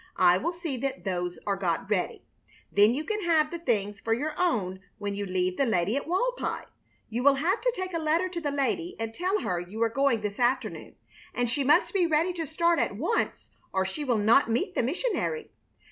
[0.17, 2.23] I will see that those are got ready.
[2.71, 6.07] Then you can have the things for your own when you leave the lady at
[6.07, 6.65] Walpi.
[7.09, 9.89] You will have to take a letter to the lady and tell her you are
[9.89, 10.95] going this afternoon,
[11.35, 14.81] and she must be ready to start at once or she will not meet the
[14.81, 15.51] missionary.